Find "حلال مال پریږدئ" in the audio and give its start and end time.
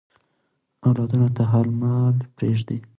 1.51-2.77